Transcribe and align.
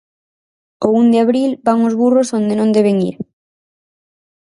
O 0.85 0.87
un 0.99 1.05
de 1.11 1.19
abril 1.25 1.51
van 1.65 1.79
os 1.87 1.97
burros 2.01 2.33
onde 2.39 2.53
non 2.59 2.73
deben 2.75 2.97
de 2.99 3.05
ir. 3.11 3.17